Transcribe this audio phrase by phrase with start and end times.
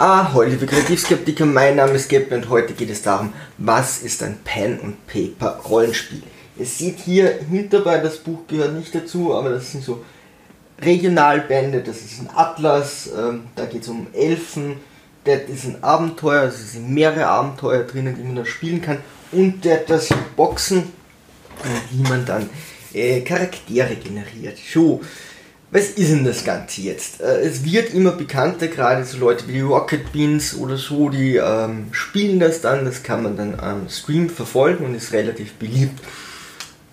[0.00, 4.22] Ah, heute liebe Kreativskeptiker, mein Name ist Geppe und heute geht es darum, was ist
[4.22, 6.22] ein Pen und Paper Rollenspiel?
[6.56, 10.04] Ihr seht hier hinterbei, das Buch gehört nicht dazu, aber das sind so
[10.80, 14.76] Regionalbände, das ist ein Atlas, ähm, da geht es um Elfen,
[15.24, 18.98] das ist ein Abenteuer, also es sind mehrere Abenteuer drinnen, die man da spielen kann
[19.32, 20.92] und der das Boxen,
[21.90, 22.48] wie man dann
[22.94, 24.58] äh, Charaktere generiert.
[24.72, 25.00] So,
[25.70, 27.20] was ist denn das Ganze jetzt?
[27.20, 31.88] Äh, es wird immer bekannter, gerade so Leute wie Rocket Beans oder so, die ähm,
[31.92, 36.00] spielen das dann, das kann man dann am Stream verfolgen und ist relativ beliebt.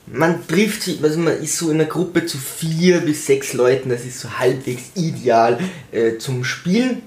[0.08, 3.90] Man trifft sich, also man ist so in einer Gruppe zu vier bis sechs Leuten,
[3.90, 5.58] das ist so halbwegs ideal
[5.92, 7.02] äh, zum Spielen.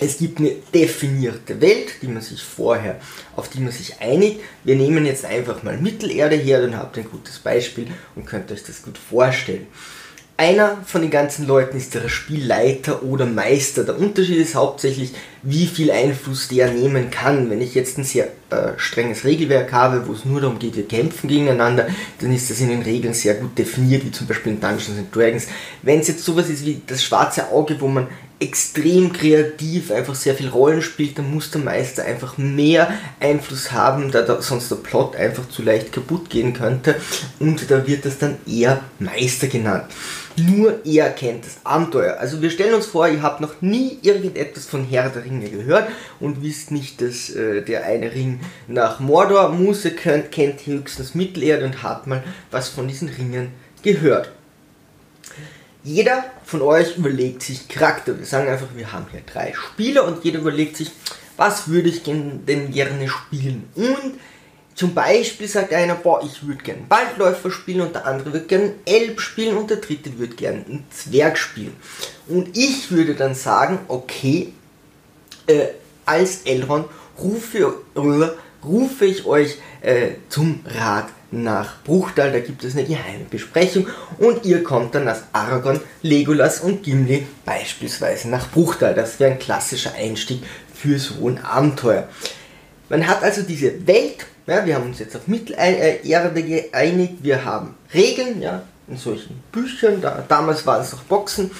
[0.00, 3.00] Es gibt eine definierte Welt, die man sich vorher,
[3.36, 4.40] auf die man sich einigt.
[4.64, 8.50] Wir nehmen jetzt einfach mal Mittelerde her, dann habt ihr ein gutes Beispiel und könnt
[8.50, 9.66] euch das gut vorstellen.
[10.36, 13.84] Einer von den ganzen Leuten ist der Spielleiter oder Meister.
[13.84, 15.12] Der Unterschied ist hauptsächlich,
[15.44, 17.50] wie viel Einfluss der nehmen kann.
[17.50, 20.88] Wenn ich jetzt ein sehr äh, strenges Regelwerk habe, wo es nur darum geht, wir
[20.88, 21.86] kämpfen gegeneinander,
[22.18, 25.14] dann ist das in den Regeln sehr gut definiert, wie zum Beispiel in Dungeons and
[25.14, 25.46] Dragons.
[25.82, 28.08] Wenn es jetzt sowas ist wie das schwarze Auge, wo man
[28.40, 34.10] extrem kreativ einfach sehr viel Rollen spielt, dann muss der Meister einfach mehr Einfluss haben,
[34.10, 36.96] da, da sonst der Plot einfach zu leicht kaputt gehen könnte
[37.38, 39.84] und da wird das dann eher Meister genannt.
[40.36, 42.18] Nur er kennt das Abenteuer.
[42.18, 45.88] Also wir stellen uns vor, ihr habt noch nie irgendetwas von Herr der Ringe gehört
[46.18, 49.84] und wisst nicht, dass äh, der eine Ring nach Mordor muss.
[49.84, 54.32] Ihr kennt höchstens Mittelerde und habt mal was von diesen Ringen gehört.
[55.84, 58.18] Jeder von euch überlegt sich Charakter.
[58.18, 60.90] Wir sagen einfach, wir haben hier drei Spieler und jeder überlegt sich,
[61.36, 63.68] was würde ich denn gerne spielen.
[63.74, 64.14] Und
[64.74, 68.72] zum Beispiel sagt einer, boah, ich würde gerne Waldläufer spielen und der andere würde gerne
[68.84, 71.76] Elb spielen und der dritte würde gerne einen Zwerg spielen.
[72.26, 74.52] Und ich würde dann sagen, okay,
[75.46, 75.66] äh,
[76.04, 76.86] als Elrond
[77.18, 83.24] rufe, äh, rufe ich euch äh, zum Rat nach Bruchtal, da gibt es eine geheime
[83.28, 88.94] Besprechung und ihr kommt dann als Aragorn, Legolas und Gimli beispielsweise nach Bruchtal.
[88.94, 90.42] Das wäre ein klassischer Einstieg
[90.72, 92.08] für so ein Abenteuer.
[92.88, 97.74] Man hat also diese Welt, ja, wir haben uns jetzt auf Mittelerde geeinigt, wir haben
[97.92, 101.50] Regeln, ja, in solchen Büchern, da, damals waren es noch Boxen,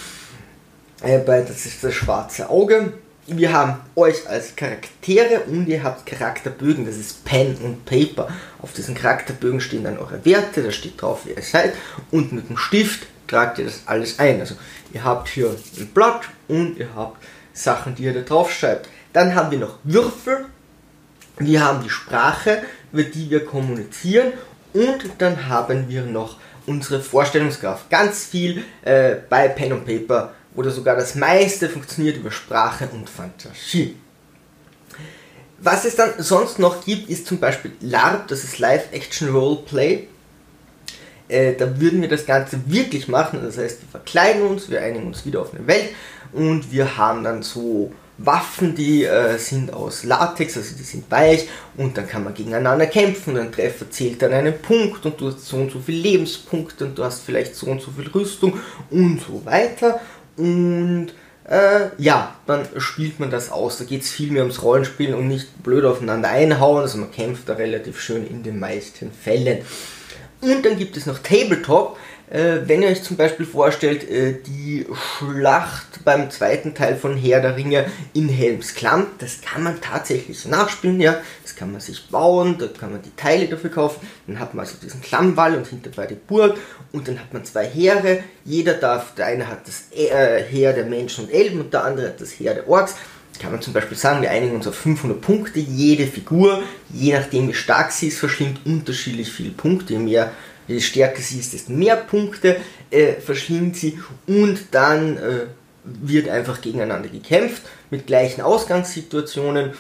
[1.02, 2.92] äh, bei, das ist das schwarze Auge,
[3.26, 8.28] wir haben euch als Charaktere und ihr habt Charakterbögen, das ist Pen und Paper.
[8.60, 11.72] Auf diesen Charakterbögen stehen dann eure Werte, da steht drauf, wer ihr seid.
[12.10, 14.40] Und mit dem Stift tragt ihr das alles ein.
[14.40, 14.56] Also
[14.92, 17.22] ihr habt hier ein Blatt und ihr habt
[17.54, 18.90] Sachen, die ihr da drauf schreibt.
[19.14, 20.46] Dann haben wir noch Würfel,
[21.38, 22.62] wir haben die Sprache,
[22.92, 24.32] über die wir kommunizieren
[24.72, 26.36] und dann haben wir noch
[26.66, 27.90] unsere Vorstellungskraft.
[27.90, 33.10] Ganz viel äh, bei Pen und Paper oder sogar das meiste funktioniert über Sprache und
[33.10, 33.96] Fantasie.
[35.58, 40.08] Was es dann sonst noch gibt, ist zum Beispiel LARP, das ist Live Action Roleplay.
[41.28, 45.06] Äh, da würden wir das Ganze wirklich machen, das heißt, wir verkleiden uns, wir einigen
[45.06, 45.88] uns wieder auf eine Welt
[46.32, 51.48] und wir haben dann so Waffen, die äh, sind aus Latex, also die sind weich
[51.76, 53.36] und dann kann man gegeneinander kämpfen.
[53.36, 56.98] Ein Treffer zählt dann einen Punkt und du hast so und so viele Lebenspunkte und
[56.98, 58.58] du hast vielleicht so und so viel Rüstung
[58.90, 60.00] und so weiter.
[60.36, 61.12] Und
[61.48, 63.78] äh, ja, dann spielt man das aus.
[63.78, 66.82] Da geht es viel mehr ums Rollenspielen und nicht blöd aufeinander einhauen.
[66.82, 69.58] Also man kämpft da relativ schön in den meisten Fällen.
[70.40, 71.96] Und dann gibt es noch Tabletop.
[72.30, 77.40] Äh, wenn ihr euch zum Beispiel vorstellt, äh, die Schlacht beim zweiten Teil von Herr
[77.40, 81.16] der Ringe in Helms Klamm, das kann man tatsächlich nachspielen, ja.
[81.42, 84.06] Das kann man sich bauen, da kann man die Teile dafür kaufen.
[84.26, 86.56] Dann hat man also diesen Klammwall und hinterbei die Burg
[86.92, 88.24] und dann hat man zwei Heere.
[88.44, 92.08] Jeder darf, der eine hat das äh, Heer der Menschen und Elben und der andere
[92.08, 92.94] hat das Heer der Orks
[93.40, 95.58] kann man zum Beispiel sagen, wir einigen uns auf 500 Punkte.
[95.58, 96.62] Jede Figur,
[96.92, 99.94] je nachdem wie stark sie ist, verschlingt unterschiedlich viele Punkte.
[99.94, 100.32] Je mehr
[100.66, 102.56] je stärker sie ist, desto mehr Punkte
[102.90, 105.46] äh, verschlingt sie und dann äh,
[105.84, 109.72] wird einfach gegeneinander gekämpft mit gleichen Ausgangssituationen.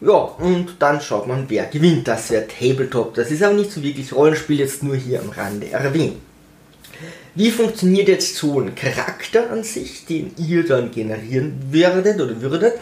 [0.00, 2.08] Ja, und dann schaut man, wer gewinnt.
[2.08, 3.14] Das wäre Tabletop.
[3.14, 6.16] Das ist aber nicht so wirklich Rollenspiel, jetzt nur hier am Rande erwähnt.
[7.34, 12.74] Wie funktioniert jetzt so ein Charakter an sich, den ihr dann generieren werdet oder würdet?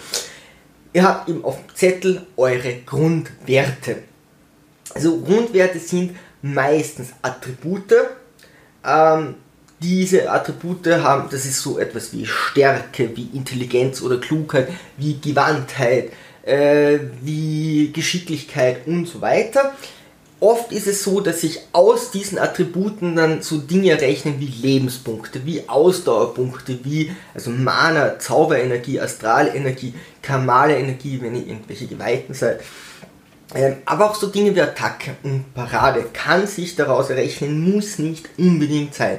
[0.93, 3.97] Ihr habt eben auf dem Zettel eure Grundwerte.
[4.95, 7.95] Also Grundwerte sind meistens Attribute.
[8.85, 9.35] Ähm,
[9.81, 16.11] diese Attribute haben, das ist so etwas wie Stärke, wie Intelligenz oder Klugheit, wie Gewandtheit,
[16.43, 19.75] äh, wie Geschicklichkeit und so weiter.
[20.41, 25.45] oft ist es so, dass sich aus diesen Attributen dann so Dinge rechnen wie Lebenspunkte,
[25.45, 32.61] wie Ausdauerpunkte, wie also Mana, Zauberenergie, Astralenergie, Kamale Energie, wenn ihr irgendwelche Geweihten seid.
[33.55, 38.29] Ähm, aber auch so Dinge wie Attacke und Parade kann sich daraus errechnen, muss nicht
[38.37, 39.19] unbedingt sein.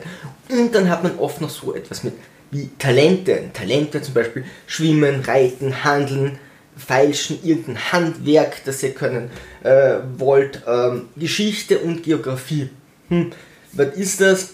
[0.49, 2.13] Und dann hat man oft noch so etwas mit
[2.51, 3.49] wie Talente.
[3.53, 6.39] Talente zum Beispiel Schwimmen, Reiten, Handeln,
[6.75, 9.29] Feilschen, irgendein Handwerk, das ihr können
[9.63, 12.69] äh, wollt, ähm, Geschichte und Geografie.
[13.09, 13.31] Hm,
[13.73, 14.53] was ist das?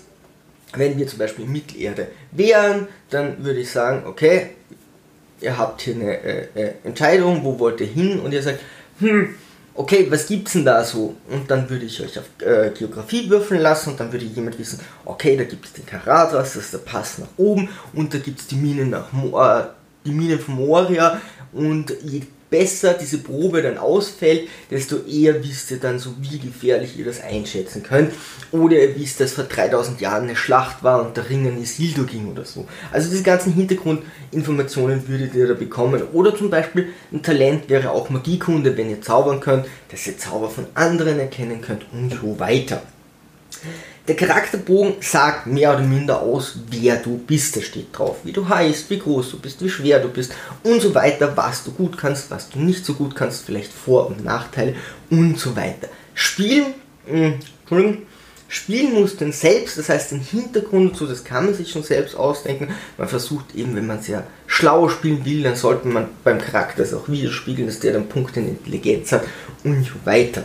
[0.73, 4.49] Wenn wir zum Beispiel Mittelerde wären, dann würde ich sagen, okay,
[5.39, 8.19] ihr habt hier eine äh, äh, Entscheidung, wo wollt ihr hin?
[8.19, 8.59] Und ihr sagt,
[8.99, 9.35] hm,
[9.75, 11.15] okay, was gibt's denn da so?
[11.29, 14.79] Und dann würde ich euch auf äh, Geografie würfeln lassen und dann würde jemand wissen,
[15.03, 18.39] okay, da gibt es den Karatas, das ist der Pass nach oben und da gibt
[18.39, 19.65] es die Mine nach Mo äh,
[20.05, 21.19] die Mine von Moria
[21.51, 22.21] und je
[22.55, 27.21] besser diese Probe dann ausfällt, desto eher wisst ihr dann so, wie gefährlich ihr das
[27.21, 28.13] einschätzen könnt.
[28.53, 32.05] Oder ihr wisst, dass vor 3000 Jahren eine Schlacht war und der Ring an Isildur
[32.05, 32.65] ging oder so.
[32.93, 36.01] Also diese ganzen Hintergrundinformationen würdet ihr da bekommen.
[36.13, 40.49] Oder zum Beispiel ein Talent wäre auch Magiekunde, wenn ihr zaubern könnt, dass ihr Zauber
[40.49, 42.81] von anderen erkennen könnt und so weiter.
[44.07, 47.55] Der Charakterbogen sagt mehr oder minder aus, wer du bist.
[47.55, 50.31] Da steht drauf, wie du heißt, wie groß du bist, wie schwer du bist
[50.63, 54.07] und so weiter, was du gut kannst, was du nicht so gut kannst, vielleicht Vor-
[54.07, 54.75] und Nachteile
[55.09, 55.87] und so weiter.
[56.13, 56.75] Spielen,
[57.07, 57.33] mh,
[57.69, 57.97] hm,
[58.47, 62.15] Spielen muss den selbst, das heißt den Hintergrund so, das kann man sich schon selbst
[62.15, 62.69] ausdenken.
[62.97, 66.93] Man versucht eben, wenn man sehr schlau spielen will, dann sollte man beim Charakter es
[66.93, 69.23] auch widerspiegeln, dass der dann Punkte in Intelligenz hat
[69.63, 70.43] und so weiter.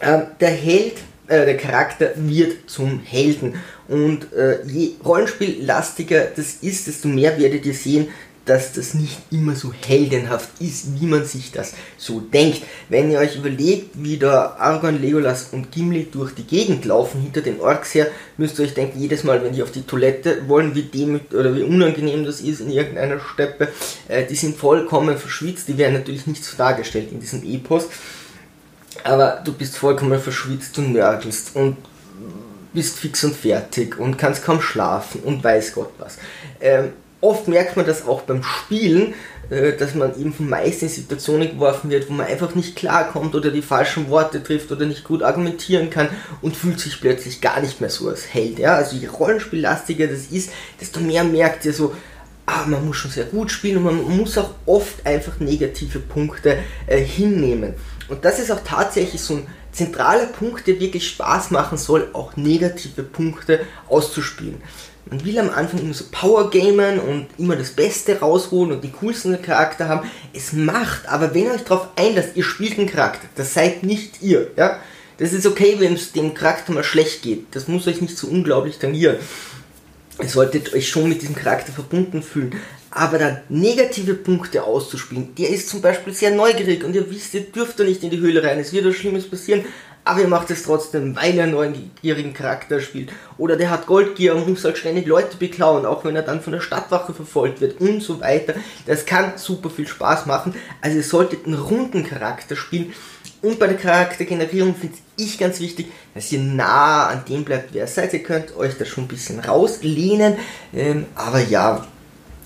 [0.00, 0.96] Ähm, der Held
[1.28, 3.54] äh, der Charakter wird zum Helden.
[3.88, 8.08] Und äh, je rollenspiellastiger das ist, desto mehr werdet ihr sehen,
[8.44, 12.62] dass das nicht immer so heldenhaft ist, wie man sich das so denkt.
[12.88, 17.40] Wenn ihr euch überlegt, wie da Argon, Legolas und Gimli durch die Gegend laufen hinter
[17.40, 20.74] den Orks her, müsst ihr euch denken, jedes Mal, wenn die auf die Toilette wollen,
[20.74, 23.68] wie demüt oder wie unangenehm das ist in irgendeiner Steppe,
[24.08, 27.88] äh, die sind vollkommen verschwitzt, die werden natürlich nicht so dargestellt in diesem Epos
[29.04, 31.76] aber du bist vollkommen verschwitzt und nörgelst und
[32.72, 36.18] bist fix und fertig und kannst kaum schlafen und weiß Gott was.
[36.60, 39.14] Ähm, oft merkt man das auch beim Spielen,
[39.50, 43.34] äh, dass man eben von meist in Situationen geworfen wird, wo man einfach nicht klarkommt
[43.34, 46.08] oder die falschen Worte trifft oder nicht gut argumentieren kann
[46.40, 48.58] und fühlt sich plötzlich gar nicht mehr so als Held.
[48.58, 48.76] Ja?
[48.76, 50.50] Also je rollenspiellastiger das ist,
[50.80, 51.94] desto mehr merkt ihr so,
[52.46, 56.58] ah, man muss schon sehr gut spielen und man muss auch oft einfach negative Punkte
[56.86, 57.74] äh, hinnehmen.
[58.08, 62.36] Und das ist auch tatsächlich so ein zentraler Punkt, der wirklich Spaß machen soll, auch
[62.36, 64.60] negative Punkte auszuspielen.
[65.06, 68.92] Man will am Anfang immer so Power gamen und immer das Beste rausholen und die
[68.92, 70.08] coolsten Charakter haben.
[70.32, 74.22] Es macht, aber wenn ihr euch darauf einlasst, ihr spielt einen Charakter, das seid nicht
[74.22, 74.78] ihr, ja.
[75.18, 77.46] Das ist okay, wenn es dem Charakter mal schlecht geht.
[77.54, 79.16] Das muss euch nicht so unglaublich tangieren.
[80.20, 82.58] Ihr solltet euch schon mit diesem Charakter verbunden fühlen
[82.94, 87.40] aber dann negative Punkte auszuspielen, der ist zum Beispiel sehr neugierig und ihr wisst, ihr
[87.40, 89.64] dürft da nicht in die Höhle rein, es wird was Schlimmes passieren,
[90.04, 93.12] aber ihr macht es trotzdem, weil er einen neugierigen Charakter spielt.
[93.38, 96.52] Oder der hat Goldgier und muss halt ständig Leute beklauen, auch wenn er dann von
[96.52, 98.54] der Stadtwache verfolgt wird und so weiter.
[98.86, 100.54] Das kann super viel Spaß machen.
[100.80, 102.92] Also ihr solltet einen runden Charakter spielen.
[103.42, 107.86] Und bei der Charaktergenerierung finde ich ganz wichtig, dass ihr nah an dem bleibt, wer
[107.86, 108.12] seid.
[108.12, 110.36] Ihr könnt euch da schon ein bisschen rauslehnen.
[110.74, 111.86] Ähm, aber ja,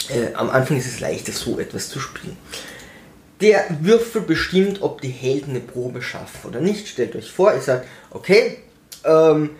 [0.09, 2.37] äh, am Anfang ist es leichter, so etwas zu spielen.
[3.41, 6.89] Der Würfel bestimmt, ob die Helden eine Probe schaffen oder nicht.
[6.89, 8.59] Stellt euch vor, ihr sagt, okay,
[9.05, 9.51] ähm,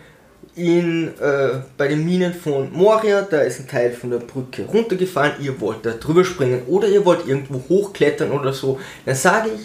[0.55, 5.33] in, äh, bei den Minen von Moria, da ist ein Teil von der Brücke runtergefallen,
[5.39, 9.61] ihr wollt da drüber springen oder ihr wollt irgendwo hochklettern oder so, dann sage ich,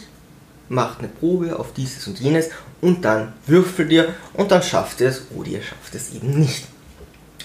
[0.69, 2.51] macht eine Probe auf dieses und jenes
[2.83, 6.67] und dann würfelt ihr und dann schafft ihr es oder ihr schafft es eben nicht.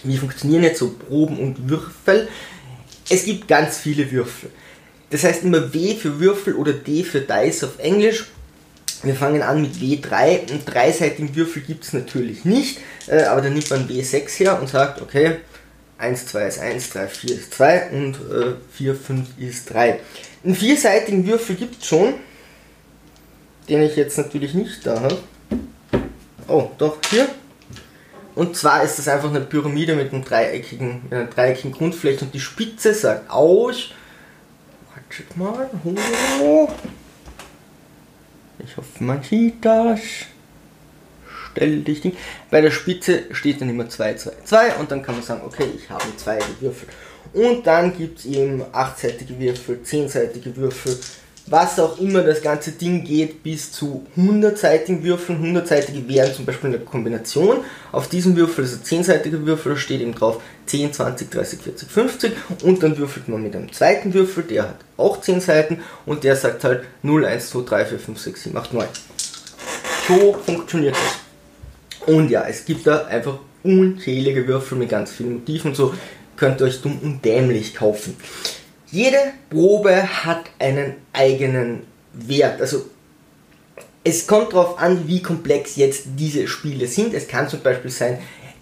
[0.03, 2.27] Wie funktionieren jetzt so Proben und Würfel?
[3.09, 4.49] Es gibt ganz viele Würfel.
[5.09, 8.25] Das heißt immer W für Würfel oder D für Dice auf Englisch.
[9.03, 10.49] Wir fangen an mit W3.
[10.49, 14.67] Einen dreiseitigen Würfel gibt es natürlich nicht, äh, aber dann nimmt man W6 her und
[14.67, 15.37] sagt, okay,
[15.99, 19.99] 1, 2 ist 1, 3, 4 ist 2 und äh, 4, 5 ist 3.
[20.43, 22.15] Einen vierseitigen Würfel gibt es schon,
[23.69, 25.17] den ich jetzt natürlich nicht da habe.
[26.47, 27.27] Oh, doch, hier.
[28.37, 32.39] Und zwar ist das einfach eine Pyramide mit, einem dreieckigen, einer dreieckigen Grundfläche und die
[32.39, 33.89] Spitze sagt aus.
[34.93, 35.67] Wartet mal.
[36.39, 36.69] Oh.
[38.59, 39.99] Ich hoffe, man sieht das.
[41.51, 42.15] Stell dich nicht.
[42.51, 45.65] Bei der Spitze steht dann immer 2, 2, 2 und dann kann man sagen, okay,
[45.75, 46.89] ich habe zwei Würfel.
[47.33, 50.95] Und dann gibt es eben achtseitige Würfel, zehnseitige Würfel,
[51.49, 55.55] was auch immer das ganze Ding geht bis zu 100-seitigen Würfeln.
[55.55, 57.59] 100-seitige wären zum Beispiel eine Kombination.
[57.91, 62.31] Auf diesem Würfel, also 10-seitiger Würfel, steht eben drauf 10, 20, 30, 40, 50
[62.63, 66.35] und dann würfelt man mit einem zweiten Würfel, der hat auch 10 Seiten und der
[66.35, 68.87] sagt halt 0, 1, 2, 3, 4, 5, 6, 7, 8, 9.
[70.07, 72.07] So funktioniert das.
[72.13, 75.93] Und ja, es gibt da einfach unzählige Würfel mit ganz vielen Motiven so.
[76.35, 78.15] Könnt ihr euch dumm und dämlich kaufen.
[78.89, 82.61] Jede Probe hat einen eigenen Wert.
[82.61, 82.85] Also
[84.03, 87.13] es kommt darauf an, wie komplex jetzt diese Spiele sind.
[87.13, 88.19] Es kann zum Beispiel sein,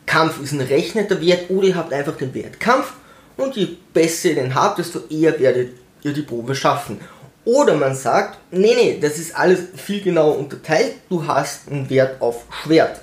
[0.07, 2.93] Kampf ist ein rechneter Wert oder ihr habt einfach den Wert Kampf
[3.37, 6.99] und je besser ihr den habt, desto eher werdet ihr die Probe schaffen.
[7.43, 10.95] Oder man sagt, nee, nee, das ist alles viel genauer unterteilt.
[11.09, 13.01] Du hast einen Wert auf Schwert.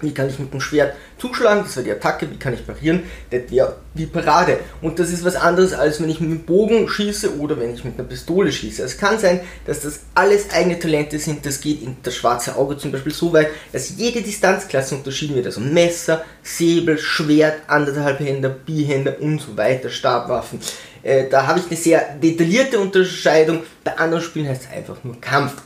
[0.00, 1.62] Wie kann ich mit dem Schwert zuschlagen?
[1.64, 2.30] Das wäre die Attacke.
[2.30, 3.02] Wie kann ich parieren?
[3.30, 4.58] Das wäre die Parade.
[4.80, 7.84] Und das ist was anderes, als wenn ich mit dem Bogen schieße oder wenn ich
[7.84, 8.82] mit einer Pistole schieße.
[8.82, 11.44] Es kann sein, dass das alles eigene Talente sind.
[11.44, 15.46] Das geht in das schwarze Auge zum Beispiel so weit, dass jede Distanzklasse unterschieden wird.
[15.46, 20.60] Also Messer, Säbel, Schwert, anderthalb Hände, Bihände und so weiter, Stabwaffen.
[21.02, 23.62] Äh, da habe ich eine sehr detaillierte Unterscheidung.
[23.84, 25.62] Bei anderen Spielen heißt es einfach nur Kampf.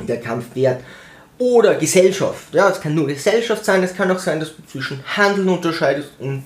[0.00, 0.80] Der Kampfwert
[1.40, 2.52] oder Gesellschaft.
[2.52, 6.10] Ja, es kann nur Gesellschaft sein, es kann auch sein, dass du zwischen Handeln unterscheidest
[6.18, 6.44] und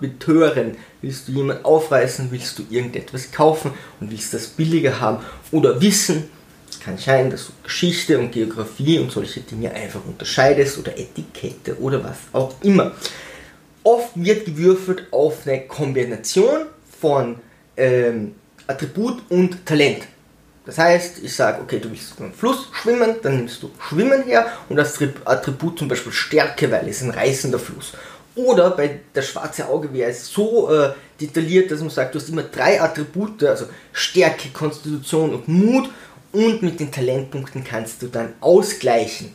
[0.00, 0.76] Betören.
[1.00, 6.28] Willst du jemanden aufreißen, willst du irgendetwas kaufen und willst das billiger haben oder Wissen.
[6.68, 11.78] Es kann sein, dass du Geschichte und Geografie und solche Dinge einfach unterscheidest oder Etikette
[11.80, 12.92] oder was auch immer.
[13.84, 16.66] Oft wird gewürfelt auf eine Kombination
[17.00, 17.36] von
[17.76, 18.34] ähm,
[18.66, 20.02] Attribut und Talent.
[20.64, 24.46] Das heißt, ich sage, okay, du willst einen Fluss schwimmen, dann nimmst du Schwimmen her
[24.68, 27.92] und das Attribut zum Beispiel Stärke, weil es ein reißender Fluss.
[28.34, 32.28] Oder bei der schwarze Auge wäre es so äh, detailliert, dass man sagt, du hast
[32.28, 35.90] immer drei Attribute, also Stärke, Konstitution und Mut
[36.30, 39.32] und mit den Talentpunkten kannst du dann ausgleichen.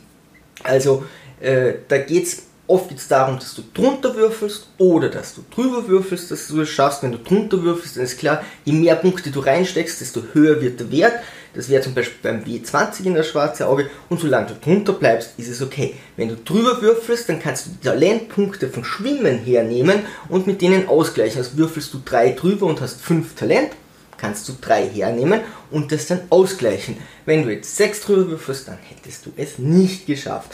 [0.64, 1.04] Also
[1.40, 5.42] äh, da geht es Oft geht es darum, dass du drunter würfelst oder dass du
[5.50, 7.02] drüber würfelst, dass du es schaffst.
[7.02, 10.78] Wenn du drunter würfelst, dann ist klar, je mehr Punkte du reinsteckst, desto höher wird
[10.78, 11.14] der Wert.
[11.54, 13.88] Das wäre zum Beispiel beim W20 in das schwarze Auge.
[14.10, 15.94] Und solange du drunter bleibst, ist es okay.
[16.18, 20.88] Wenn du drüber würfelst, dann kannst du die Talentpunkte von Schwimmen hernehmen und mit denen
[20.88, 21.38] ausgleichen.
[21.38, 23.70] Also würfelst du drei drüber und hast fünf Talent,
[24.18, 26.98] kannst du drei hernehmen und das dann ausgleichen.
[27.24, 30.50] Wenn du jetzt sechs drüber würfelst, dann hättest du es nicht geschafft.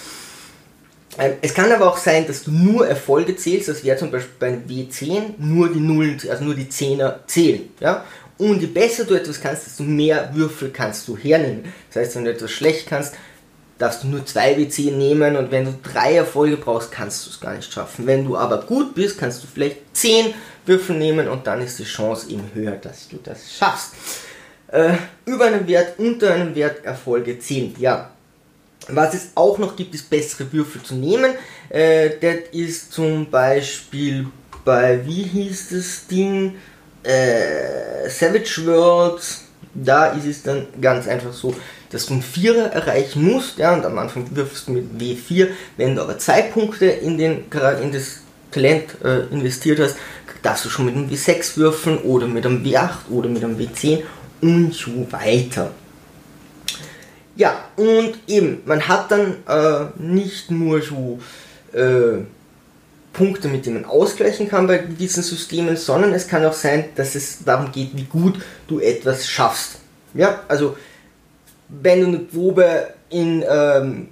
[1.18, 4.34] Ähm, es kann aber auch sein, dass du nur Erfolge zählst, das wäre zum Beispiel
[4.38, 7.68] beim W10 nur die Nullen, also nur die Zehner zählen.
[7.80, 8.04] Ja?
[8.36, 11.72] Und je besser du etwas kannst, desto mehr Würfel kannst du hernehmen.
[11.92, 13.14] Das heißt, wenn du etwas schlecht kannst,
[13.78, 17.40] darfst du nur zwei W10 nehmen und wenn du drei Erfolge brauchst, kannst du es
[17.40, 18.06] gar nicht schaffen.
[18.06, 20.34] Wenn du aber gut bist, kannst du vielleicht zehn
[20.66, 23.92] Würfel nehmen und dann ist die Chance eben höher, dass du das schaffst.
[24.68, 24.94] Äh,
[25.24, 27.74] über einen Wert, unter einem Wert Erfolge zählen.
[27.78, 28.10] Ja,
[28.88, 31.32] was es auch noch gibt, ist bessere Würfel zu nehmen.
[31.68, 34.26] Äh, das ist zum Beispiel
[34.64, 36.56] bei, wie hieß das Ding?
[37.02, 39.42] Äh, Savage Worlds.
[39.74, 41.54] Da ist es dann ganz einfach so,
[41.90, 43.58] dass du einen Vierer erreichen musst.
[43.58, 45.48] Ja, und am Anfang würfelst du mit W4.
[45.76, 47.44] Wenn du aber zwei Punkte in, den,
[47.82, 49.96] in das Talent äh, investiert hast,
[50.42, 54.02] darfst du schon mit einem W6 würfeln oder mit einem W8 oder mit einem W10
[54.40, 55.72] und so weiter.
[57.36, 61.18] Ja, und eben, man hat dann äh, nicht nur so
[61.72, 62.22] äh,
[63.12, 67.14] Punkte, mit denen man ausgleichen kann bei diesen Systemen, sondern es kann auch sein, dass
[67.14, 69.76] es darum geht, wie gut du etwas schaffst.
[70.14, 70.76] Ja, also
[71.68, 74.08] wenn du eine Probe in ähm,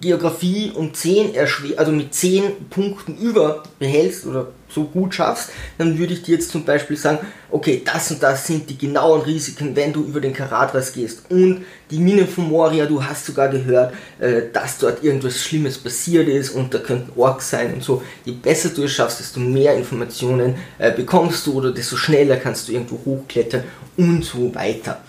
[0.00, 1.32] Geografie um 10
[1.76, 6.50] also mit 10 Punkten über behältst oder so gut schaffst, dann würde ich dir jetzt
[6.50, 7.18] zum Beispiel sagen,
[7.50, 11.22] okay, das und das sind die genauen Risiken, wenn du über den Karatras gehst.
[11.28, 16.28] Und die Mine von Moria, du hast sogar gehört, äh, dass dort irgendwas Schlimmes passiert
[16.28, 18.02] ist und da könnten Orks sein und so.
[18.24, 22.68] Je besser du es schaffst, desto mehr Informationen äh, bekommst du oder desto schneller kannst
[22.68, 23.64] du irgendwo hochklettern
[23.96, 25.00] und so weiter.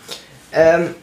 [0.52, 0.96] Ähm,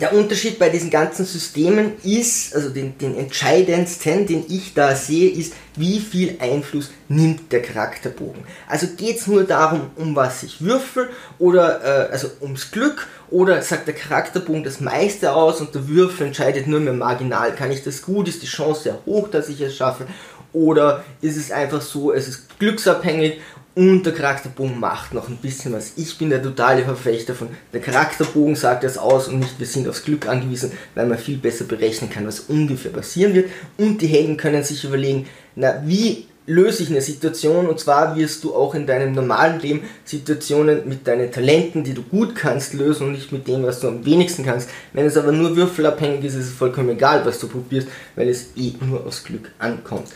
[0.00, 5.30] der Unterschied bei diesen ganzen Systemen ist, also den, den entscheidendsten, den ich da sehe,
[5.30, 8.44] ist, wie viel Einfluss nimmt der Charakterbogen.
[8.68, 13.60] Also geht es nur darum, um was ich würfel oder äh, also ums Glück oder
[13.62, 17.54] sagt der Charakterbogen das meiste aus und der Würfel entscheidet nur mehr marginal.
[17.54, 18.28] Kann ich das gut?
[18.28, 20.06] Ist die Chance sehr hoch, dass ich es schaffe?
[20.52, 23.40] Oder ist es einfach so, es ist glücksabhängig
[23.74, 25.92] und der Charakterbogen macht noch ein bisschen was.
[25.96, 29.88] Ich bin der totale Verfechter von, der Charakterbogen sagt das aus und nicht, wir sind
[29.88, 33.50] aufs Glück angewiesen, weil man viel besser berechnen kann, was ungefähr passieren wird.
[33.76, 35.26] Und die Helden können sich überlegen,
[35.56, 39.82] na, wie löse ich eine Situation und zwar wirst du auch in deinem normalen Leben
[40.04, 43.88] Situationen mit deinen Talenten, die du gut kannst, lösen und nicht mit dem, was du
[43.88, 44.68] am wenigsten kannst.
[44.92, 48.48] Wenn es aber nur würfelabhängig ist, ist es vollkommen egal, was du probierst, weil es
[48.56, 50.08] eh nur aus Glück ankommt.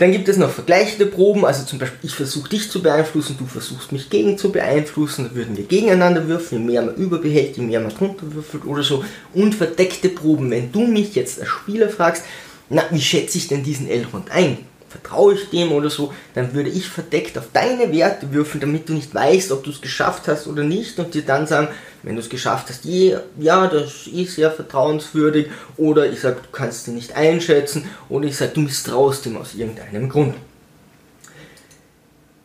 [0.00, 3.44] Dann gibt es noch vergleichende Proben, also zum Beispiel ich versuche dich zu beeinflussen, du
[3.44, 7.62] versuchst mich gegen zu beeinflussen, da würden wir gegeneinander würfeln, je mehr man überbehält, je
[7.62, 9.04] mehr man drunter würfelt oder so.
[9.34, 12.24] Und verdeckte Proben, wenn du mich jetzt als Spieler fragst,
[12.70, 14.69] na, wie schätze ich denn diesen Elrond ein?
[14.90, 18.92] Vertraue ich dem oder so, dann würde ich verdeckt auf deine Werte würfeln, damit du
[18.92, 21.68] nicht weißt, ob du es geschafft hast oder nicht und dir dann sagen,
[22.02, 26.88] wenn du es geschafft hast, ja, das ist sehr vertrauenswürdig oder ich sage, du kannst
[26.88, 30.34] ihn nicht einschätzen oder ich sage, du misstraust ihm aus irgendeinem Grund.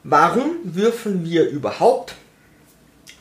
[0.03, 2.13] Warum würfeln wir überhaupt?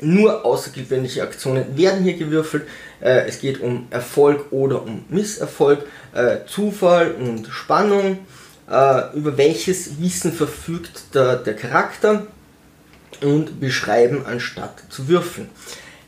[0.00, 2.64] Nur außergewöhnliche Aktionen werden hier gewürfelt.
[3.00, 8.18] Äh, es geht um Erfolg oder um Misserfolg, äh, Zufall und Spannung
[8.70, 12.26] äh, über welches Wissen verfügt der, der Charakter
[13.20, 15.48] und beschreiben anstatt zu würfeln.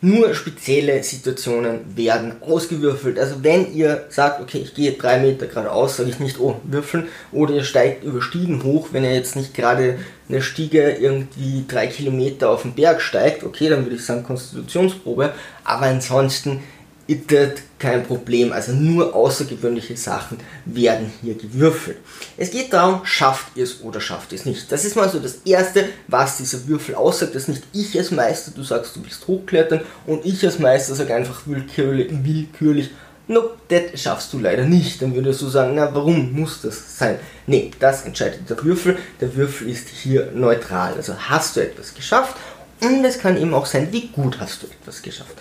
[0.02, 3.18] Nur spezielle Situationen werden ausgewürfelt.
[3.18, 7.08] Also wenn ihr sagt, okay, ich gehe drei Meter geradeaus, sage ich nicht, oh, würfeln.
[7.32, 9.98] Oder ihr steigt über Stiegen hoch, wenn ihr jetzt nicht gerade
[10.28, 15.32] eine Stiege irgendwie drei Kilometer auf den Berg steigt, okay, dann würde ich sagen Konstitutionsprobe.
[15.64, 16.62] Aber ansonsten
[17.08, 18.52] das kein Problem.
[18.52, 21.98] Also nur außergewöhnliche Sachen werden hier gewürfelt.
[22.36, 24.70] Es geht darum, schafft ihr es oder schafft ihr es nicht.
[24.72, 28.50] Das ist mal so das Erste, was dieser Würfel aussagt, dass nicht ich als Meister,
[28.54, 32.90] du sagst, du willst hochklettern und ich als Meister sage einfach willkürlich, willkürlich
[33.28, 35.02] Nope, das schaffst du leider nicht.
[35.02, 37.18] Dann würdest du sagen, na warum muss das sein?
[37.48, 38.98] Nee, das entscheidet der Würfel.
[39.20, 40.94] Der Würfel ist hier neutral.
[40.94, 42.36] Also hast du etwas geschafft
[42.80, 45.34] und es kann eben auch sein, wie gut hast du etwas geschafft.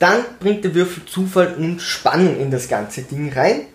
[0.00, 3.66] Dann bringt der Würfel Zufall und Spannung in das ganze Ding rein.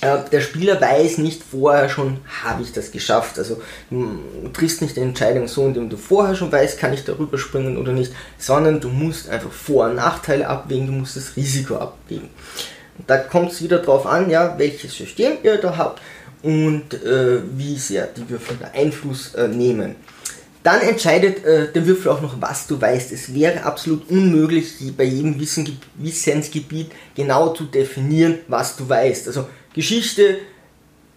[0.00, 3.36] Äh, der Spieler weiß nicht vorher schon, habe ich das geschafft.
[3.36, 7.36] Also du triffst nicht die Entscheidung so, indem du vorher schon weißt, kann ich darüber
[7.36, 11.76] springen oder nicht, sondern du musst einfach Vor- und Nachteile abwägen, du musst das Risiko
[11.76, 12.30] abwägen.
[13.08, 16.00] Da kommt es wieder darauf an, ja, welches System ihr da habt
[16.42, 19.96] und äh, wie sehr die Würfel da Einfluss äh, nehmen.
[20.62, 23.12] Dann entscheidet äh, der Würfel auch noch, was du weißt.
[23.12, 29.26] Es wäre absolut unmöglich, bei jedem Wissen, Wissensgebiet genau zu definieren, was du weißt.
[29.26, 30.38] Also Geschichte,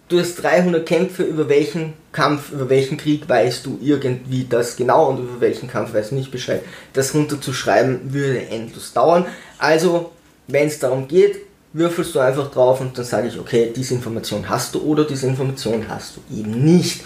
[0.08, 5.10] du hast 300 Kämpfe, über welchen Kampf, über welchen Krieg weißt du irgendwie das genau
[5.10, 6.62] und über welchen Kampf weißt du nicht Bescheid.
[6.94, 9.26] Das runterzuschreiben würde endlos dauern.
[9.58, 10.12] Also,
[10.48, 11.42] wenn es darum geht,
[11.74, 15.28] würfelst du einfach drauf und dann sage ich, okay, diese Information hast du oder diese
[15.28, 17.02] Information hast du eben nicht.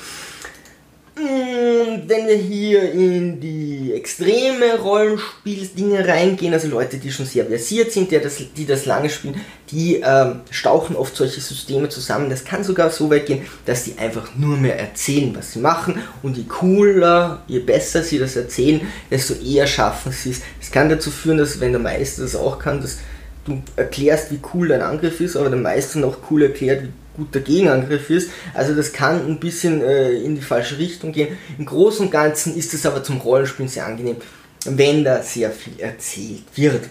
[1.97, 7.91] Und wenn wir hier in die extreme Rollenspielsdinge reingehen, also Leute, die schon sehr versiert
[7.91, 12.29] sind, die das, die das lange spielen, die ähm, stauchen oft solche Systeme zusammen.
[12.29, 15.99] Das kann sogar so weit gehen, dass die einfach nur mehr erzählen, was sie machen.
[16.21, 20.41] Und je cooler, je besser sie das erzählen, desto eher schaffen sie es.
[20.61, 22.99] Es kann dazu führen, dass wenn der Meister das auch kann, dass
[23.45, 27.39] du erklärst, wie cool dein Angriff ist, aber der Meister noch cool erklärt, wie guter
[27.41, 28.29] Gegenangriff ist.
[28.53, 31.37] Also das kann ein bisschen äh, in die falsche Richtung gehen.
[31.57, 34.17] Im Großen und Ganzen ist es aber zum Rollenspielen sehr angenehm,
[34.65, 36.85] wenn da sehr viel erzählt wird.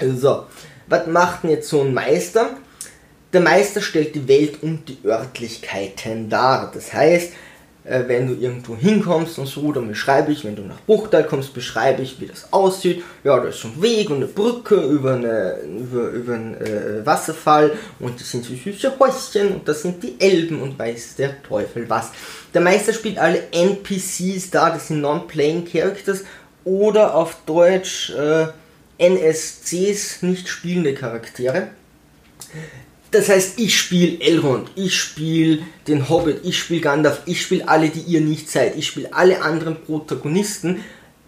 [0.00, 0.44] So,
[0.86, 2.56] was macht denn jetzt so ein Meister?
[3.32, 6.70] Der Meister stellt die Welt und die Örtlichkeiten dar.
[6.72, 7.32] Das heißt,
[7.88, 11.54] äh, wenn du irgendwo hinkommst und so, dann beschreibe ich, wenn du nach Bruchtal kommst,
[11.54, 13.02] beschreibe ich, wie das aussieht.
[13.24, 17.06] Ja, da ist so ein Weg und eine Brücke über, eine, über, über einen äh,
[17.06, 21.42] Wasserfall und das sind so süße Häuschen und das sind die Elben und weiß der
[21.42, 22.10] Teufel was.
[22.52, 26.24] Der Meister spielt alle NPCs da, das sind Non-Playing Characters
[26.64, 28.48] oder auf Deutsch äh,
[28.98, 31.68] NSCs, nicht spielende Charaktere.
[33.10, 37.88] Das heißt, ich spiele Elrond, ich spiele den Hobbit, ich spiele Gandalf, ich spiele alle,
[37.88, 40.84] die ihr nicht seid, ich spiele alle anderen Protagonisten.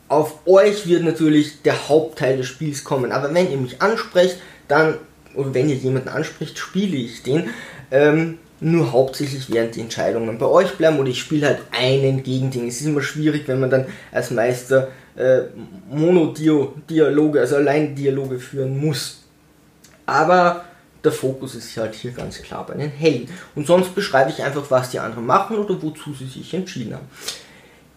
[0.09, 3.13] Auf euch wird natürlich der Hauptteil des Spiels kommen.
[3.13, 4.37] Aber wenn ihr mich ansprecht,
[4.69, 4.99] dann,
[5.35, 7.49] oder wenn ihr jemanden anspricht, spiele ich den.
[7.91, 12.69] Ähm, nur hauptsächlich während die Entscheidungen bei euch bleiben oder ich spiele halt einen Gegending.
[12.69, 15.43] Es ist immer schwierig, wenn man dann als Meister äh,
[15.91, 19.23] Monodialoge, also allein Dialoge führen muss.
[20.05, 20.65] Aber
[21.05, 23.29] der Fokus ist halt hier ganz klar bei den Helden.
[23.55, 27.09] Und sonst beschreibe ich einfach, was die anderen machen oder wozu sie sich entschieden haben.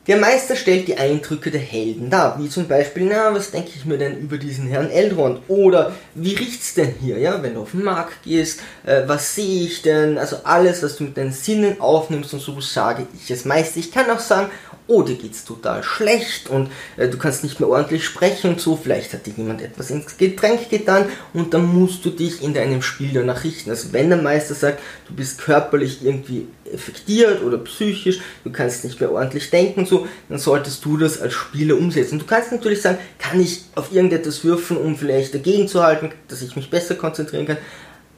[0.06, 3.86] Der Meister stellt die Eindrücke der Helden dar, wie zum Beispiel, na, was denke ich
[3.86, 5.40] mir denn über diesen Herrn Elrond?
[5.48, 9.64] Oder wie riecht's denn hier, ja, wenn du auf den Markt gehst, äh, was sehe
[9.64, 10.18] ich denn?
[10.18, 13.80] Also alles, was du mit deinen Sinnen aufnimmst und so sage ich als Meister.
[13.80, 14.52] Ich kann auch sagen,
[14.88, 18.76] oh, dir geht's total schlecht und äh, du kannst nicht mehr ordentlich sprechen und so,
[18.76, 22.82] vielleicht hat dir jemand etwas ins Getränk getan und dann musst du dich in deinem
[22.82, 23.70] Spiel danach richten.
[23.70, 29.00] Also wenn der Meister sagt, du bist körperlich irgendwie effektiert oder psychisch, du kannst nicht
[29.00, 32.20] mehr ordentlich denken und so, dann solltest du das als Spieler umsetzen.
[32.20, 36.42] Du kannst natürlich sagen, kann ich auf irgendetwas würfeln, um vielleicht dagegen zu halten, dass
[36.42, 37.58] ich mich besser konzentrieren kann,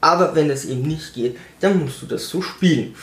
[0.02, 2.96] aber wenn das eben nicht geht, dann musst du das so spielen.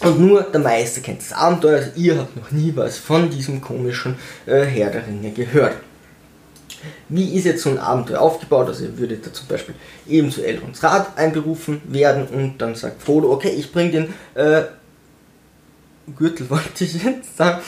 [0.00, 3.60] Und nur der Meister kennt das Abenteuer, also ihr habt noch nie was von diesem
[3.60, 5.74] komischen äh, Herr der Ringe gehört.
[7.10, 8.68] Wie ist jetzt so ein Abenteuer aufgebaut?
[8.68, 9.74] Also ihr würdet da zum Beispiel
[10.08, 14.62] eben zu Elrons Rat einberufen werden und dann sagt Frodo, okay, ich bringe den äh,
[16.16, 17.60] Gürtel wollte ich jetzt sagen,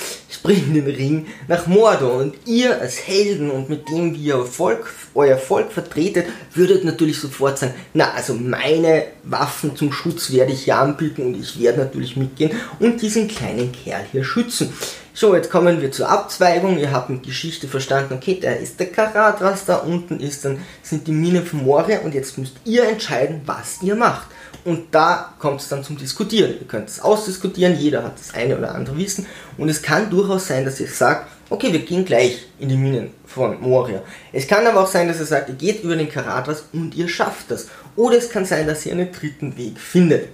[0.43, 4.93] bringe den Ring nach Mordor und ihr als Helden und mit dem wie ihr Volk,
[5.15, 10.65] euer Volk vertretet, würdet natürlich sofort sagen, na also meine Waffen zum Schutz werde ich
[10.65, 14.73] hier anbieten und ich werde natürlich mitgehen und diesen kleinen Kerl hier schützen.
[15.15, 16.79] So, jetzt kommen wir zur Abzweigung.
[16.79, 21.07] Ihr habt mit Geschichte verstanden, okay, da ist der Karatras, da unten ist dann, sind
[21.07, 24.29] die Minen von Moria und jetzt müsst ihr entscheiden, was ihr macht.
[24.65, 26.55] Und da kommt es dann zum Diskutieren.
[26.61, 29.27] Ihr könnt es ausdiskutieren, jeder hat das eine oder andere Wissen.
[29.59, 33.11] Und es kann durchaus sein, dass ihr sagt, okay, wir gehen gleich in die Minen
[33.27, 34.03] von Moria.
[34.33, 37.09] Es kann aber auch sein, dass ihr sagt, ihr geht über den Karatras und ihr
[37.09, 37.69] schafft das.
[37.97, 40.29] Oder es kann sein, dass ihr einen dritten Weg findet.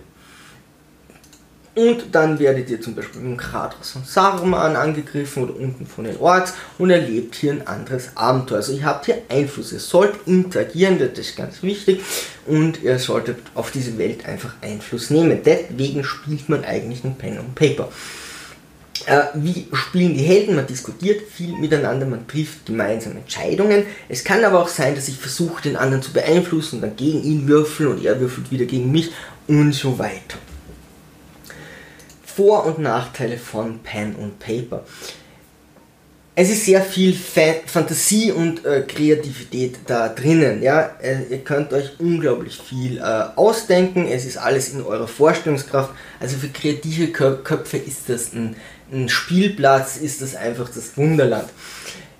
[1.78, 6.16] Und dann werdet ihr zum Beispiel im Kratos von Saruman angegriffen oder unten von den
[6.16, 8.56] Orks und erlebt hier ein anderes Abenteuer.
[8.56, 12.00] Also ihr habt hier Einfluss, ihr sollt interagieren, das ist ganz wichtig
[12.46, 15.38] und ihr solltet auf diese Welt einfach Einfluss nehmen.
[15.44, 17.88] Deswegen spielt man eigentlich ein Pen und Paper.
[19.06, 20.56] Äh, wie spielen die Helden?
[20.56, 23.84] Man diskutiert viel miteinander, man trifft gemeinsam Entscheidungen.
[24.08, 27.22] Es kann aber auch sein, dass ich versuche, den anderen zu beeinflussen und dann gegen
[27.22, 29.12] ihn würfeln und er würfelt wieder gegen mich
[29.46, 30.38] und so weiter.
[32.38, 34.84] Vor- und Nachteile von Pen und Paper.
[36.36, 40.62] Es ist sehr viel Fa Fantasie und äh, Kreativität da drinnen.
[40.62, 40.88] Ja?
[41.02, 44.06] Äh, ihr könnt euch unglaublich viel äh, ausdenken.
[44.06, 45.90] Es ist alles in eurer Vorstellungskraft.
[46.20, 48.54] Also für kreative Köpfe ist das ein,
[48.92, 51.48] ein Spielplatz, ist das einfach das Wunderland.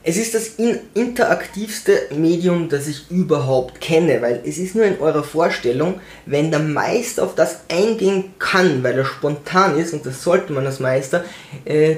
[0.09, 0.53] Es ist das
[0.95, 6.61] interaktivste Medium, das ich überhaupt kenne, weil es ist nur in eurer Vorstellung, wenn der
[6.61, 11.27] Meister auf das eingehen kann, weil er spontan ist, und das sollte man als Meister,
[11.67, 11.97] äh,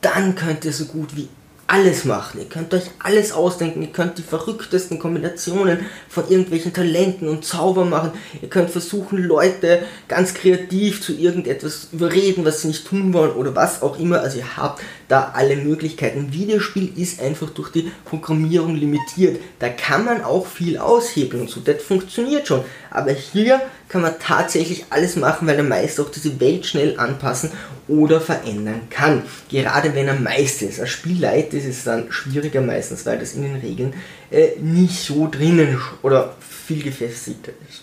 [0.00, 1.28] dann könnt ihr so gut wie
[1.66, 2.40] alles machen.
[2.40, 3.82] Ihr könnt euch alles ausdenken.
[3.82, 8.12] Ihr könnt die verrücktesten Kombinationen von irgendwelchen Talenten und Zauber machen.
[8.42, 13.54] Ihr könnt versuchen, Leute ganz kreativ zu irgendetwas überreden, was sie nicht tun wollen oder
[13.56, 14.20] was auch immer.
[14.20, 16.32] Also ihr habt da alle Möglichkeiten.
[16.32, 19.40] Videospiel ist einfach durch die Programmierung limitiert.
[19.58, 21.60] Da kann man auch viel aushebeln und so.
[21.60, 22.64] Das funktioniert schon.
[22.90, 27.50] Aber hier kann man tatsächlich alles machen, weil der Meister auch diese Welt schnell anpassen
[27.86, 29.22] oder verändern kann.
[29.50, 30.80] Gerade wenn er Meister ist.
[30.80, 33.94] Als Spielleiter ist es dann schwieriger meistens, weil das in den Regeln
[34.30, 37.82] äh, nicht so drinnen oder viel gefestigter ist.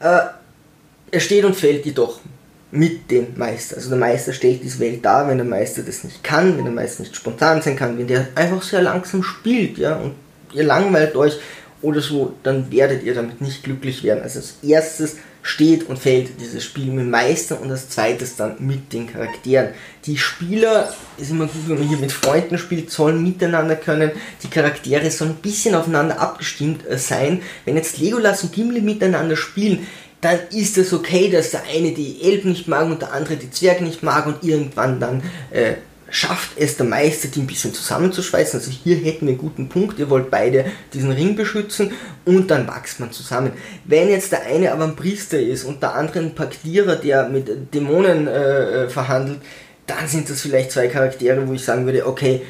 [0.00, 0.28] Äh,
[1.10, 2.20] er steht und fällt jedoch
[2.72, 3.76] mit dem Meister.
[3.76, 6.72] Also der Meister stellt diese Welt dar, wenn der Meister das nicht kann, wenn der
[6.72, 10.14] Meister nicht spontan sein kann, wenn der einfach sehr langsam spielt, ja, und
[10.54, 11.38] ihr langweilt euch
[11.82, 14.22] oder so, dann werdet ihr damit nicht glücklich werden.
[14.22, 18.56] Also als erstes steht und fällt dieses Spiel mit dem Meister und als zweites dann
[18.60, 19.70] mit den Charakteren.
[20.06, 24.12] Die Spieler, ist immer gut, wenn man hier mit Freunden spielt, sollen miteinander können.
[24.42, 27.42] Die Charaktere sollen ein bisschen aufeinander abgestimmt äh, sein.
[27.64, 29.86] Wenn jetzt Legolas und Gimli miteinander spielen,
[30.22, 33.50] dann ist es okay, dass der eine die Elben nicht mag und der andere die
[33.50, 35.74] Zwerge nicht mag und irgendwann dann äh,
[36.08, 38.60] schafft es der Meister, die ein bisschen zusammenzuschweißen.
[38.60, 41.90] Also hier hätten wir einen guten Punkt, ihr wollt beide diesen Ring beschützen
[42.24, 43.52] und dann wächst man zusammen.
[43.84, 47.74] Wenn jetzt der eine aber ein Priester ist und der andere ein Paktierer, der mit
[47.74, 49.40] Dämonen äh verhandelt,
[49.86, 52.42] dann sind das vielleicht zwei Charaktere, wo ich sagen würde, okay,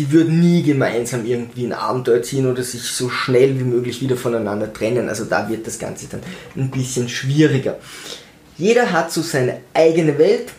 [0.00, 4.16] die würden nie gemeinsam irgendwie ein Abenteuer ziehen oder sich so schnell wie möglich wieder
[4.16, 5.10] voneinander trennen.
[5.10, 6.22] Also da wird das Ganze dann
[6.56, 7.76] ein bisschen schwieriger.
[8.56, 10.52] Jeder hat so seine eigene Welt.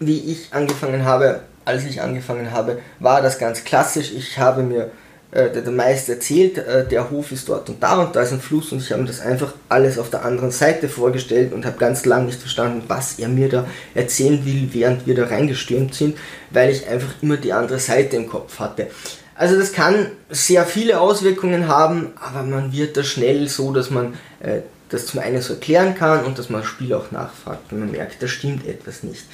[0.00, 4.12] Wie ich angefangen habe, als ich angefangen habe, war das ganz klassisch.
[4.12, 4.92] Ich habe mir
[5.32, 8.40] der, der Meister erzählt, äh, der Hof ist dort und da und da ist ein
[8.40, 11.78] Fluss und ich habe mir das einfach alles auf der anderen Seite vorgestellt und habe
[11.78, 16.16] ganz lange nicht verstanden, was er mir da erzählen will, während wir da reingestürmt sind,
[16.50, 18.86] weil ich einfach immer die andere Seite im Kopf hatte.
[19.34, 24.14] Also das kann sehr viele Auswirkungen haben, aber man wird da schnell so, dass man
[24.40, 27.80] äh, das zum einen so erklären kann und dass man das Spiel auch nachfragt, wenn
[27.80, 29.24] man merkt, da stimmt etwas nicht.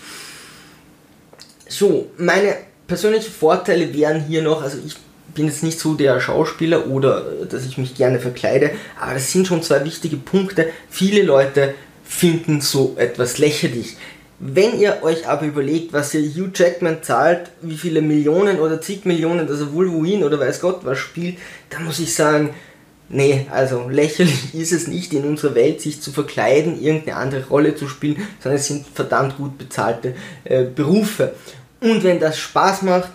[1.69, 4.97] So, meine persönlichen Vorteile wären hier noch, also ich
[5.35, 8.71] bin jetzt nicht so der Schauspieler oder äh, dass ich mich gerne verkleide,
[9.01, 10.69] aber das sind schon zwei wichtige Punkte.
[10.89, 13.97] Viele Leute finden so etwas lächerlich.
[14.39, 19.05] Wenn ihr euch aber überlegt, was ihr Hugh Jackman zahlt, wie viele Millionen oder zig
[19.05, 21.39] Millionen, dass er Wolverine oder weiß Gott was spielt,
[21.71, 22.51] dann muss ich sagen,
[23.09, 27.77] nee, also lächerlich ist es nicht in unserer Welt, sich zu verkleiden, irgendeine andere Rolle
[27.77, 31.35] zu spielen, sondern es sind verdammt gut bezahlte äh, Berufe.
[31.81, 33.11] Und wenn das Spaß macht,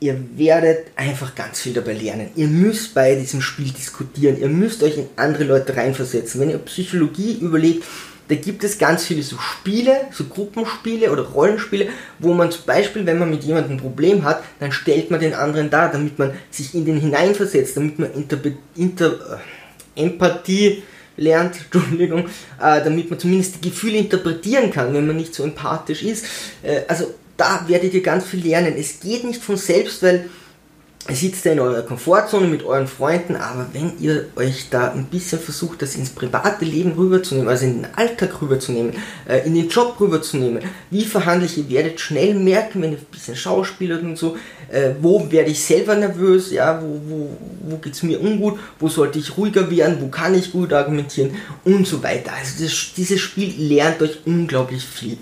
[0.00, 2.30] ihr werdet einfach ganz viel dabei lernen.
[2.34, 6.40] Ihr müsst bei diesem Spiel diskutieren, ihr müsst euch in andere Leute reinversetzen.
[6.40, 7.84] Wenn ihr Psychologie überlegt,
[8.28, 11.88] da gibt es ganz viele so Spiele, so Gruppenspiele oder Rollenspiele,
[12.20, 15.34] wo man zum Beispiel, wenn man mit jemandem ein Problem hat, dann stellt man den
[15.34, 19.40] anderen da, damit man sich in den hineinversetzt, damit man Interpre Inter
[19.96, 20.84] äh, Empathie
[21.16, 22.26] lernt, Entschuldigung,
[22.60, 26.24] äh, damit man zumindest die Gefühle interpretieren kann, wenn man nicht so empathisch ist.
[26.62, 28.74] Äh, also da werdet ihr ganz viel lernen.
[28.76, 30.28] Es geht nicht von selbst, weil
[31.08, 35.06] ihr sitzt da in eurer Komfortzone mit euren Freunden, aber wenn ihr euch da ein
[35.06, 38.92] bisschen versucht, das ins private Leben rüberzunehmen, also in den Alltag rüberzunehmen,
[39.26, 43.06] äh, in den Job rüberzunehmen, wie verhandle ich, ihr werdet schnell merken, wenn ihr ein
[43.10, 44.36] bisschen schauspielert und so,
[44.70, 48.88] äh, wo werde ich selber nervös, ja, wo, wo, wo geht es mir ungut, wo
[48.88, 52.32] sollte ich ruhiger werden, wo kann ich gut argumentieren und so weiter.
[52.38, 55.16] Also das, dieses Spiel lernt euch unglaublich viel.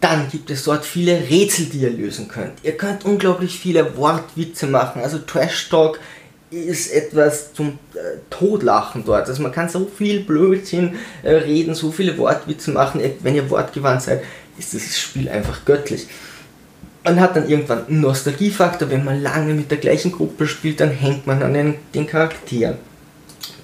[0.00, 2.54] Dann gibt es dort viele Rätsel, die ihr lösen könnt.
[2.62, 5.02] Ihr könnt unglaublich viele Wortwitze machen.
[5.02, 6.00] Also Trash Talk
[6.50, 9.28] ist etwas zum äh, Todlachen dort.
[9.28, 13.02] Also man kann so viel Blödsinn äh, reden, so viele Wortwitze machen.
[13.20, 14.22] Wenn ihr wortgewandt seid,
[14.58, 16.08] ist das Spiel einfach göttlich.
[17.04, 18.90] Man hat dann irgendwann einen Nostalgiefaktor.
[18.90, 22.76] Wenn man lange mit der gleichen Gruppe spielt, dann hängt man an den, den Charakteren.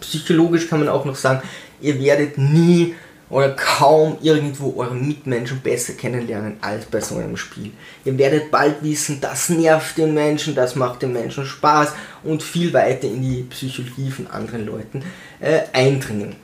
[0.00, 1.42] Psychologisch kann man auch noch sagen,
[1.80, 2.94] ihr werdet nie
[3.28, 7.72] oder kaum irgendwo eure Mitmenschen besser kennenlernen als bei so einem Spiel.
[8.04, 12.72] Ihr werdet bald wissen, das nervt den Menschen, das macht den Menschen Spaß und viel
[12.72, 15.02] weiter in die Psychologie von anderen Leuten
[15.40, 16.36] äh, eindringen.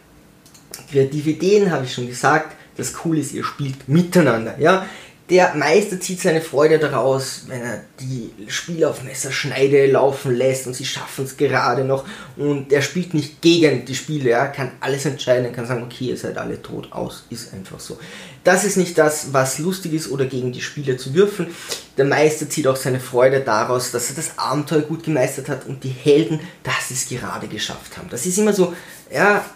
[0.91, 2.57] Kreative Ideen habe ich schon gesagt.
[2.77, 4.59] Das Coole ist, ihr spielt miteinander.
[4.59, 4.87] Ja?
[5.33, 10.75] Der Meister zieht seine Freude daraus, wenn er die Spieler auf Messerschneide laufen lässt und
[10.75, 12.05] sie schaffen es gerade noch.
[12.37, 16.11] Und er spielt nicht gegen die Spieler, er kann alles entscheiden, er kann sagen, okay,
[16.11, 17.99] ihr seid alle tot aus, ist einfach so.
[18.45, 21.49] Das ist nicht das, was lustig ist oder gegen die Spieler zu würfeln.
[21.97, 25.83] Der Meister zieht auch seine Freude daraus, dass er das Abenteuer gut gemeistert hat und
[25.83, 28.11] die Helden, dass sie es gerade geschafft haben.
[28.11, 28.75] Das ist immer so,
[29.11, 29.47] ja,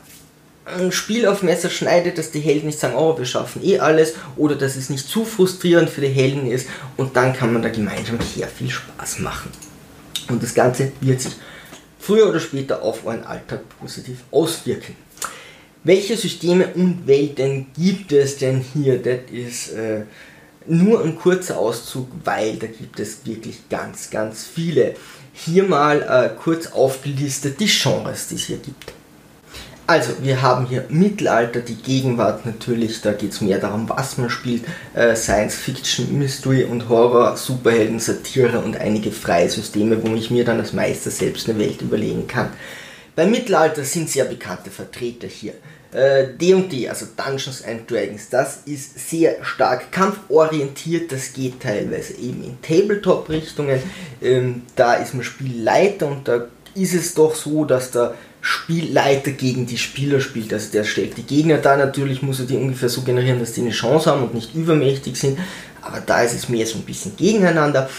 [0.67, 4.15] ein Spiel auf Messer schneidet, dass die Helden nicht sagen, oh, wir schaffen eh alles,
[4.37, 7.69] oder dass es nicht zu frustrierend für die Helden ist und dann kann man da
[7.69, 9.51] gemeinsam sehr viel Spaß machen.
[10.29, 11.35] Und das Ganze wird sich
[12.01, 14.97] früher oder später auf euren Alltag positiv auswirken.
[15.85, 19.01] Welche Systeme und Welten gibt es denn hier?
[19.01, 20.03] Das ist äh,
[20.67, 24.97] nur ein kurzer Auszug, weil da gibt es wirklich ganz, ganz viele.
[25.33, 28.96] Hier mal äh, kurz aufgelistet die Genres, die es hier gibt.
[29.89, 34.29] Also, wir haben hier Mittelalter, die Gegenwart natürlich, da geht es mehr darum, was man
[34.31, 40.33] spielt, äh, Science Fiction, Mystery und Horror, Superhelden, Satire und einige freie Systeme, wo ich
[40.33, 42.51] mir dann als Meister selbst eine Welt überlegen kann.
[43.15, 45.55] Beim Mittelalter sind sehr bekannte Vertreter hier.
[45.93, 52.43] D&D, äh, also Dungeons and Dragons, das ist sehr stark kampforientiert, das geht teilweise eben
[52.43, 53.81] in Tabletop-Richtungen,
[54.21, 58.15] ähm, da ist man Spielleiter und da ist es doch so, dass da
[58.49, 60.53] Spielleiter gegen die Spieler spielt.
[60.53, 63.63] Also der stellt die Gegner da, natürlich muss er die ungefähr so generieren, dass die
[63.63, 65.41] eine Chance haben und nicht übermächtig sind.
[65.83, 67.91] Aber da ist es mehr so ein bisschen gegeneinander.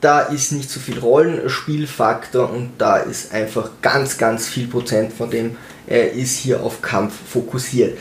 [0.00, 5.30] Da ist nicht so viel Rollenspielfaktor und da ist einfach ganz, ganz viel Prozent von
[5.30, 5.56] dem
[5.88, 7.96] äh, ist hier auf Kampf fokussiert.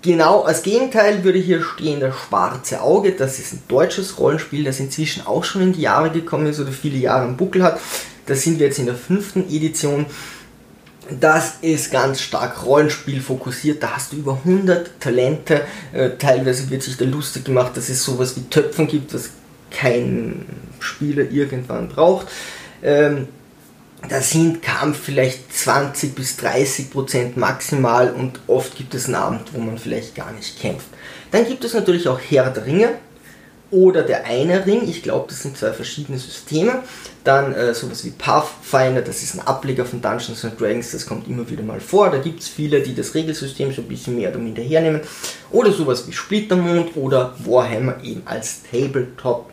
[0.00, 3.12] Genau als Gegenteil würde hier stehen das Schwarze Auge.
[3.12, 6.72] Das ist ein deutsches Rollenspiel, das inzwischen auch schon in die Jahre gekommen ist oder
[6.72, 7.78] viele Jahre im Buckel hat.
[8.24, 10.06] Da sind wir jetzt in der fünften Edition
[11.10, 13.82] das ist ganz stark Rollenspiel fokussiert.
[13.82, 15.62] Da hast du über 100 Talente.
[15.92, 19.30] Äh, teilweise wird sich da lustig gemacht, dass es sowas wie Töpfen gibt, was
[19.70, 20.46] kein
[20.80, 22.28] Spieler irgendwann braucht.
[22.82, 23.28] Ähm,
[24.08, 29.54] da sind Kampf vielleicht 20 bis 30 Prozent maximal und oft gibt es einen Abend,
[29.54, 30.86] wo man vielleicht gar nicht kämpft.
[31.30, 32.90] Dann gibt es natürlich auch Herr der Ringe
[33.70, 34.82] oder der eine Ring.
[34.88, 36.82] Ich glaube, das sind zwei verschiedene Systeme.
[37.24, 41.26] Dann äh, sowas wie Pathfinder, das ist ein Ableger von Dungeons and Dragons, das kommt
[41.26, 42.10] immer wieder mal vor.
[42.10, 45.00] Da gibt es viele, die das Regelsystem so ein bisschen mehr oder minder hernehmen.
[45.50, 49.50] Oder sowas wie Splittermond oder Warhammer eben als Tabletop.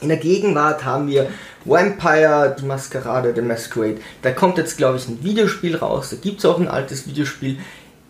[0.00, 1.28] In der Gegenwart haben wir
[1.64, 3.98] Vampire, die Maskerade, The Masquerade.
[4.22, 6.10] Da kommt jetzt, glaube ich, ein Videospiel raus.
[6.10, 7.58] Da gibt es auch ein altes Videospiel.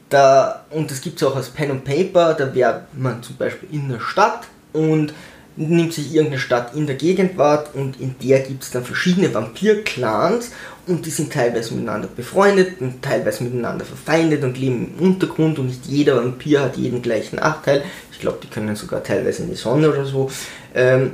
[0.08, 2.34] Da, und das gibt es auch als Pen und Paper.
[2.34, 5.14] Da wäre man zum Beispiel in der Stadt und
[5.56, 9.32] nimmt sich irgendeine Stadt in der Gegend wahr und in der gibt es dann verschiedene
[9.32, 10.50] Vampir-Clans
[10.86, 15.66] und die sind teilweise miteinander befreundet und teilweise miteinander verfeindet und leben im Untergrund und
[15.66, 17.82] nicht jeder Vampir hat jeden gleichen Nachteil.
[18.12, 20.30] Ich glaube, die können sogar teilweise in die Sonne oder so.
[20.74, 21.12] Ähm,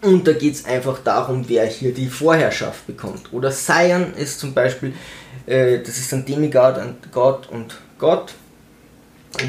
[0.00, 3.32] und da geht es einfach darum, wer hier die Vorherrschaft bekommt.
[3.32, 4.92] Oder Sion ist zum Beispiel,
[5.46, 8.34] äh, das ist ein Demigod und Gott und Gott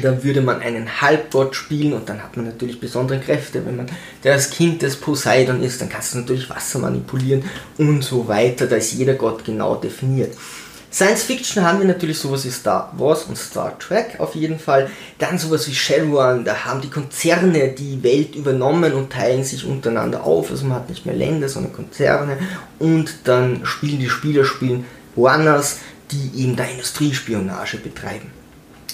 [0.02, 3.64] da würde man einen Halbgott spielen und dann hat man natürlich besondere Kräfte.
[3.64, 3.86] Wenn man
[4.22, 7.44] das Kind des Poseidon ist, dann kannst du natürlich Wasser manipulieren
[7.78, 8.66] und so weiter.
[8.66, 10.36] Da ist jeder Gott genau definiert.
[10.92, 14.90] Science Fiction haben wir natürlich sowas wie Star Wars und Star Trek auf jeden Fall.
[15.18, 20.24] Dann sowas wie Shadowrun, da haben die Konzerne die Welt übernommen und teilen sich untereinander
[20.24, 20.50] auf.
[20.50, 22.38] Also man hat nicht mehr Länder, sondern Konzerne.
[22.80, 24.84] Und dann spielen die Spieler spielen
[25.16, 25.78] Runners,
[26.10, 28.39] die eben da Industriespionage betreiben.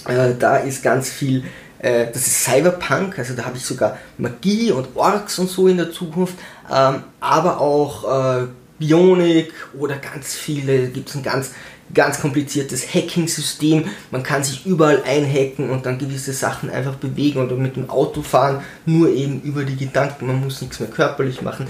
[0.09, 1.45] Äh, da ist ganz viel,
[1.79, 5.77] äh, das ist Cyberpunk, also da habe ich sogar Magie und Orks und so in
[5.77, 6.35] der Zukunft,
[6.73, 8.47] ähm, aber auch äh,
[8.79, 11.53] Bionik oder ganz viele, gibt es ein ganz,
[11.95, 13.85] ganz kompliziertes Hacking-System.
[14.11, 18.23] Man kann sich überall einhacken und dann gewisse Sachen einfach bewegen oder mit dem Auto
[18.23, 21.69] fahren, nur eben über die Gedanken, man muss nichts mehr körperlich machen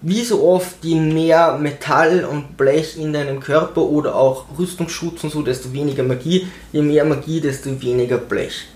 [0.00, 5.30] wie so oft, je mehr Metall und Blech in deinem Körper oder auch Rüstungsschutz und
[5.30, 6.46] so, desto weniger Magie.
[6.72, 8.68] Je mehr Magie, desto weniger Blech.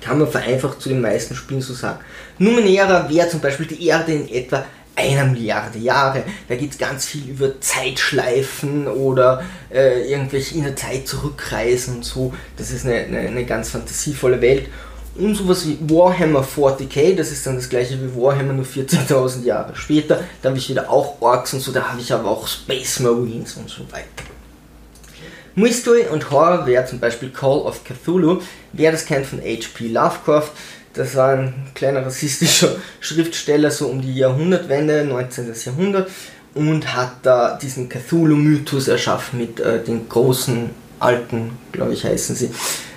[0.00, 1.98] Kann man vereinfacht zu den meisten Spielen so sagen.
[2.38, 6.24] Numenera wäre zum Beispiel die Erde in etwa einer Milliarde Jahre.
[6.48, 12.04] Da geht es ganz viel über Zeitschleifen oder äh, irgendwelche in der Zeit zurückreisen und
[12.04, 12.34] so.
[12.56, 14.68] Das ist eine, eine, eine ganz fantasievolle Welt
[15.14, 19.76] und sowas wie Warhammer 40k, das ist dann das gleiche wie Warhammer nur 14.000 Jahre
[19.76, 20.20] später.
[20.40, 23.54] Da habe ich wieder auch Orks und so, da habe ich aber auch Space Marines
[23.54, 24.24] und so weiter.
[25.54, 28.40] Mystery und Horror wäre zum Beispiel Call of Cthulhu.
[28.72, 29.88] Wer das kennt von H.P.
[29.88, 30.50] Lovecraft,
[30.94, 35.52] das war ein kleiner rassistischer Schriftsteller so um die Jahrhundertwende, 19.
[35.64, 36.10] Jahrhundert,
[36.54, 42.50] und hat da diesen Cthulhu-Mythos erschaffen mit äh, den großen alten, glaube ich, heißen sie,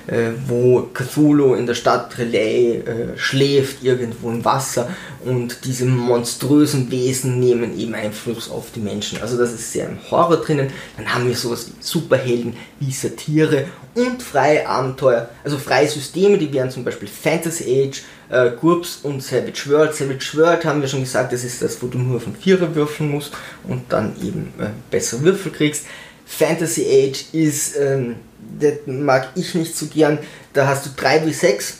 [0.07, 4.89] äh, wo Cthulhu in der Stadt Relay äh, schläft, irgendwo im Wasser
[5.23, 9.21] und diese monströsen Wesen nehmen eben Einfluss auf die Menschen.
[9.21, 10.69] Also das ist sehr im Horror drinnen.
[10.97, 13.65] Dann haben wir sowas wie Superhelden, wie Satire
[13.95, 19.23] und freie Abenteuer, also freie Systeme, die wären zum Beispiel Fantasy Age, äh, GURPS und
[19.23, 19.95] Savage World.
[19.95, 23.09] Savage World haben wir schon gesagt, das ist das, wo du nur von Vierer würfeln
[23.09, 23.31] musst
[23.63, 25.85] und dann eben äh, bessere Würfel kriegst.
[26.25, 28.15] Fantasy Age ist, ähm,
[28.59, 30.19] das mag ich nicht so gern,
[30.53, 31.79] da hast du 3 wie 6,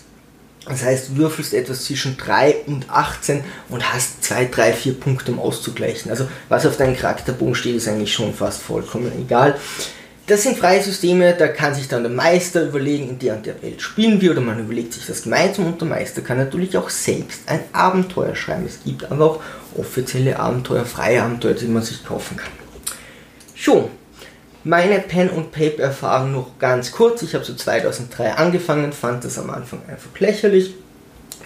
[0.68, 5.40] das heißt, würfelst etwas zwischen 3 und 18 und hast 2, 3, 4 Punkte, um
[5.40, 6.10] auszugleichen.
[6.10, 9.56] Also, was auf deinem Charakterbogen steht, ist eigentlich schon fast vollkommen egal.
[10.28, 13.62] Das sind freie Systeme, da kann sich dann der Meister überlegen, in der und der
[13.62, 16.90] Welt spielen wir, oder man überlegt sich das gemeinsam und der Meister kann natürlich auch
[16.90, 18.66] selbst ein Abenteuer schreiben.
[18.66, 19.44] Es gibt aber auch
[19.78, 22.52] offizielle Abenteuer, freie Abenteuer, die man sich kaufen kann.
[23.54, 23.90] Schon,
[24.66, 27.22] meine Pen- und Paper-Erfahrung noch ganz kurz.
[27.22, 30.74] Ich habe so 2003 angefangen, fand das am Anfang einfach lächerlich.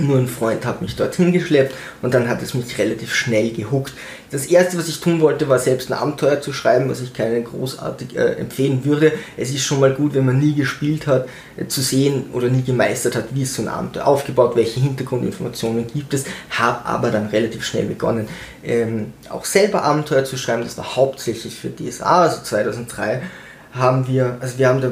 [0.01, 3.93] Nur ein Freund hat mich dorthin geschleppt und dann hat es mich relativ schnell gehuckt.
[4.31, 7.43] Das erste, was ich tun wollte, war selbst ein Abenteuer zu schreiben, was ich keinen
[7.43, 9.11] großartig äh, empfehlen würde.
[9.35, 12.63] Es ist schon mal gut, wenn man nie gespielt hat, äh, zu sehen oder nie
[12.63, 16.23] gemeistert hat, wie ist so ein Abenteuer aufgebaut, welche Hintergrundinformationen gibt es.
[16.51, 18.29] Habe aber dann relativ schnell begonnen,
[18.63, 20.63] ähm, auch selber Abenteuer zu schreiben.
[20.63, 23.21] Das war hauptsächlich für DSA, also 2003
[23.73, 24.91] haben wir, also wir haben da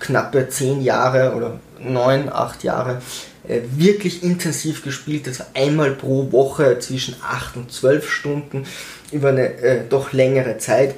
[0.00, 3.00] knappe 10 Jahre oder 9, 8 Jahre
[3.44, 5.26] wirklich intensiv gespielt.
[5.26, 8.66] Das war einmal pro Woche zwischen 8 und 12 Stunden
[9.10, 10.94] über eine äh, doch längere Zeit.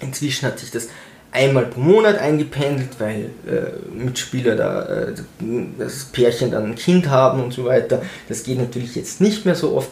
[0.00, 0.88] Inzwischen hat sich das
[1.30, 5.14] einmal pro Monat eingependelt, weil äh, Mitspieler da äh,
[5.78, 8.02] das Pärchen dann ein Kind haben und so weiter.
[8.28, 9.90] Das geht natürlich jetzt nicht mehr so oft.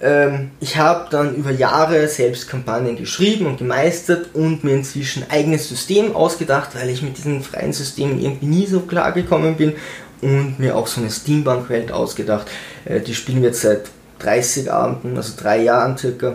[0.00, 5.30] Ähm, ich habe dann über Jahre selbst Kampagnen geschrieben und gemeistert und mir inzwischen ein
[5.30, 9.74] eigenes System ausgedacht, weil ich mit diesen freien Systemen irgendwie nie so klar gekommen bin
[10.20, 12.48] und mir auch so eine Steambank-Welt ausgedacht.
[12.84, 16.34] Äh, die spielen wir jetzt seit 30 Abenden, also drei Jahren circa,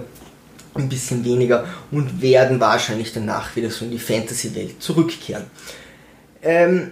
[0.74, 5.46] ein bisschen weniger und werden wahrscheinlich danach wieder so in die Fantasy-Welt zurückkehren.
[6.42, 6.92] Ähm,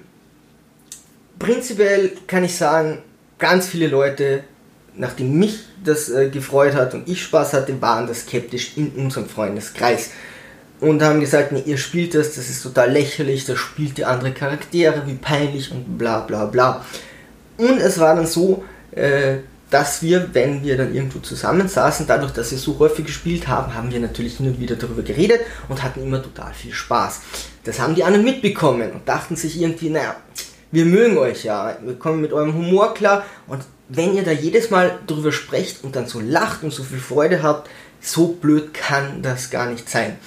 [1.38, 2.99] prinzipiell kann ich sagen,
[3.39, 4.45] ganz viele Leute,
[4.95, 9.27] nachdem mich das äh, gefreut hat und ich Spaß hatte, waren das skeptisch in unserem
[9.27, 10.12] Freundeskreis
[10.83, 14.31] und haben gesagt, nee, ihr spielt das, das ist total lächerlich, das spielt die andere
[14.31, 16.85] Charaktere, wie peinlich und bla bla bla.
[17.57, 19.37] Und es war dann so, äh,
[19.69, 23.91] dass wir, wenn wir dann irgendwo zusammensaßen, dadurch, dass wir so häufig gespielt haben, haben
[23.91, 27.21] wir natürlich hin und wieder darüber geredet und hatten immer total viel Spaß.
[27.63, 30.17] Das haben die anderen mitbekommen und dachten sich irgendwie, naja,
[30.71, 34.69] wir mögen euch ja, wir kommen mit eurem Humor klar und wenn ihr da jedes
[34.69, 37.69] Mal drüber sprecht und dann so lacht und so viel Freude habt,
[38.01, 40.17] so blöd kann das gar nicht sein.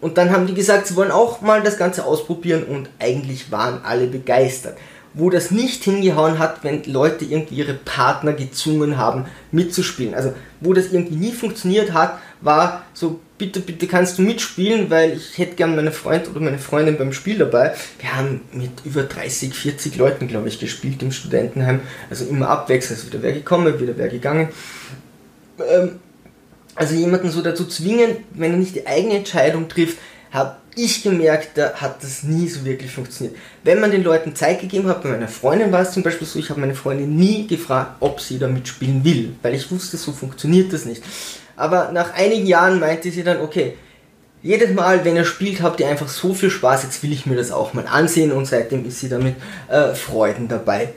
[0.00, 3.80] Und dann haben die gesagt, sie wollen auch mal das Ganze ausprobieren und eigentlich waren
[3.84, 4.76] alle begeistert.
[5.12, 10.14] Wo das nicht hingehauen hat, wenn Leute irgendwie ihre Partner gezwungen haben mitzuspielen.
[10.14, 15.14] Also wo das irgendwie nie funktioniert hat, war so, bitte, bitte kannst du mitspielen, weil
[15.14, 17.74] ich hätte gern meine Freund oder meine Freundin beim Spiel dabei.
[17.98, 21.80] Wir haben mit über 30, 40 Leuten, glaube ich, gespielt im Studentenheim.
[22.08, 24.50] Also immer abwechselnd, wieder wer gekommen, wieder wer gegangen.
[25.58, 25.98] Ähm,
[26.80, 29.98] also jemanden so dazu zwingen, wenn er nicht die eigene Entscheidung trifft,
[30.32, 33.36] habe ich gemerkt, da hat das nie so wirklich funktioniert.
[33.64, 36.38] Wenn man den Leuten Zeit gegeben hat, bei meiner Freundin war es zum Beispiel so,
[36.38, 40.12] ich habe meine Freundin nie gefragt, ob sie da mitspielen will, weil ich wusste, so
[40.12, 41.02] funktioniert das nicht.
[41.54, 43.76] Aber nach einigen Jahren meinte sie dann, okay,
[44.42, 47.36] jedes Mal, wenn ihr spielt, habt ihr einfach so viel Spaß, jetzt will ich mir
[47.36, 49.34] das auch mal ansehen und seitdem ist sie damit
[49.68, 50.94] äh, Freuden dabei.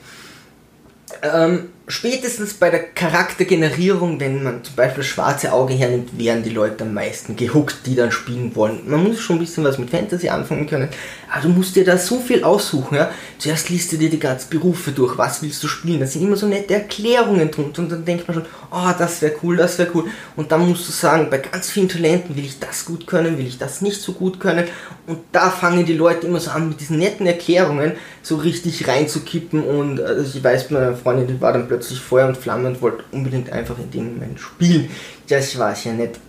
[1.21, 6.85] Ähm, spätestens bei der Charaktergenerierung, wenn man zum Beispiel schwarze Auge hernimmt, werden die Leute
[6.85, 8.81] am meisten gehuckt, die dann spielen wollen.
[8.85, 10.87] Man muss schon ein bisschen was mit Fantasy anfangen können,
[11.31, 12.95] aber du musst dir da so viel aussuchen.
[12.95, 13.11] Ja?
[13.37, 16.37] Zuerst liest du dir die ganzen Berufe durch, was willst du spielen, da sind immer
[16.37, 19.91] so nette Erklärungen drunter und dann denkt man schon, oh, das wäre cool, das wäre
[19.93, 20.05] cool.
[20.37, 23.47] Und dann musst du sagen, bei ganz vielen Talenten will ich das gut können, will
[23.47, 24.65] ich das nicht so gut können.
[25.05, 29.61] Und da fangen die Leute immer so an, mit diesen netten Erklärungen so richtig reinzukippen.
[29.63, 33.03] Und also ich weiß, meine Freundin, die war dann plötzlich Feuer und Flamme und wollte
[33.11, 34.89] unbedingt einfach in dem Moment spielen.
[35.27, 36.19] Das war es ja nicht.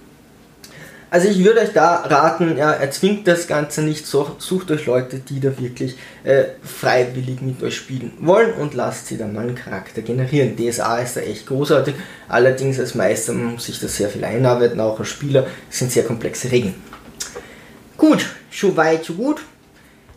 [1.15, 5.39] Also ich würde euch da raten, ja, erzwingt das Ganze nicht, sucht euch Leute, die
[5.39, 5.95] da wirklich
[6.25, 10.57] äh, freiwillig mit euch spielen wollen und lasst sie dann mal einen Charakter generieren.
[10.57, 11.95] DSA ist da echt großartig,
[12.27, 16.51] allerdings als Meister muss sich das sehr viel einarbeiten, auch als Spieler, sind sehr komplexe
[16.51, 16.75] Regeln.
[17.97, 19.41] Gut, schon weit, so gut.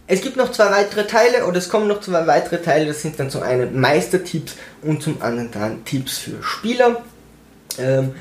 [0.09, 2.85] Es gibt noch zwei weitere Teile oder es kommen noch zwei weitere Teile.
[2.85, 7.03] Das sind dann zum einen Meistertipps und zum anderen dann Tipps für Spieler.
[7.77, 8.13] Ähm,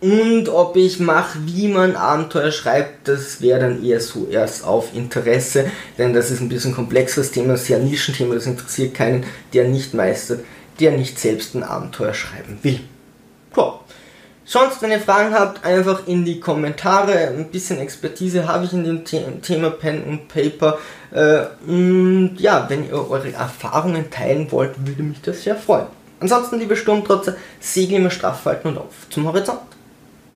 [0.00, 4.94] und ob ich mache, wie man Abenteuer schreibt, das wäre dann eher so erst auf
[4.94, 5.66] Interesse,
[5.98, 10.40] denn das ist ein bisschen komplexeres Thema, sehr Nischenthema, das interessiert keinen, der nicht meistert,
[10.80, 12.80] der nicht selbst ein Abenteuer schreiben will.
[13.52, 13.84] Klar.
[14.46, 17.28] Sonst, wenn ihr Fragen habt, einfach in die Kommentare.
[17.28, 20.78] Ein bisschen Expertise habe ich in dem The Thema Pen und Paper.
[21.12, 25.86] Äh, und ja, wenn ihr eure Erfahrungen teilen wollt, würde mich das sehr freuen.
[26.20, 29.60] Ansonsten, liebe Sturmtrotzer, Segel immer straff halten und auf zum Horizont.